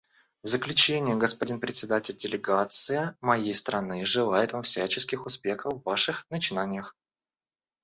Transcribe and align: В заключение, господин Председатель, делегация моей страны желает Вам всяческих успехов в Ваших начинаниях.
В 0.41 0.47
заключение, 0.47 1.15
господин 1.15 1.59
Председатель, 1.59 2.15
делегация 2.15 3.15
моей 3.21 3.53
страны 3.53 4.03
желает 4.03 4.51
Вам 4.51 4.63
всяческих 4.63 5.27
успехов 5.27 5.75
в 5.75 5.83
Ваших 5.85 6.25
начинаниях. 6.31 6.95